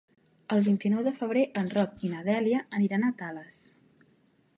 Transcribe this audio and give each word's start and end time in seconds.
El 0.53 0.63
vint-i-nou 0.67 1.03
de 1.07 1.11
febrer 1.19 1.43
en 1.61 1.69
Roc 1.73 2.01
i 2.07 2.11
na 2.13 2.21
Dèlia 2.29 2.63
aniran 2.79 3.05
a 3.09 3.13
Tales. 3.21 3.61